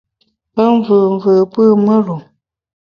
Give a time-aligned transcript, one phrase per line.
[0.53, 2.15] Pe mvùùmvù po mùr-u.